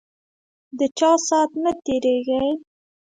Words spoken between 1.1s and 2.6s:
سات نه تیریږی